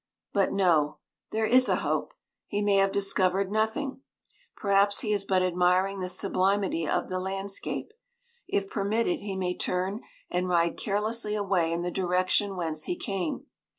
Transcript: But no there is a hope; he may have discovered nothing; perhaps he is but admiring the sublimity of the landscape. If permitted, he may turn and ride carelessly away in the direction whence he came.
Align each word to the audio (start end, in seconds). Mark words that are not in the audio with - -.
But 0.33 0.51
no 0.51 0.97
there 1.29 1.45
is 1.45 1.69
a 1.69 1.75
hope; 1.75 2.15
he 2.47 2.63
may 2.63 2.77
have 2.77 2.91
discovered 2.91 3.51
nothing; 3.51 4.01
perhaps 4.57 5.01
he 5.01 5.13
is 5.13 5.23
but 5.25 5.43
admiring 5.43 5.99
the 5.99 6.09
sublimity 6.09 6.87
of 6.87 7.07
the 7.07 7.19
landscape. 7.19 7.91
If 8.47 8.67
permitted, 8.67 9.19
he 9.19 9.35
may 9.35 9.55
turn 9.55 10.01
and 10.27 10.49
ride 10.49 10.75
carelessly 10.75 11.35
away 11.35 11.71
in 11.71 11.83
the 11.83 11.91
direction 11.91 12.55
whence 12.57 12.85
he 12.85 12.95
came. 12.95 13.45